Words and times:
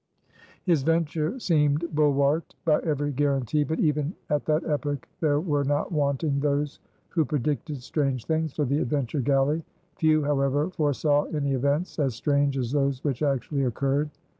His 0.63 0.81
venture 0.81 1.37
seemed 1.39 1.85
bulwarked 1.93 2.55
by 2.65 2.79
every 2.79 3.11
guarantee; 3.11 3.63
but 3.63 3.79
even 3.79 4.15
at 4.31 4.45
that 4.45 4.63
epoch 4.63 5.07
there 5.19 5.39
were 5.39 5.63
not 5.63 5.91
wanting 5.91 6.39
those 6.39 6.79
who 7.09 7.23
predicted 7.23 7.83
strange 7.83 8.25
things 8.25 8.51
for 8.53 8.65
the 8.65 8.79
Adventure 8.79 9.21
Galley. 9.21 9.63
Few, 9.97 10.23
however, 10.23 10.71
foresaw 10.71 11.25
any 11.25 11.53
events 11.53 11.99
as 11.99 12.15
strange 12.15 12.57
as 12.57 12.71
those 12.71 13.03
which 13.03 13.21
actually 13.21 13.63
occurred. 13.63 14.09